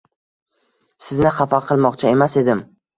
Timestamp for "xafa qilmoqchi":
1.37-2.13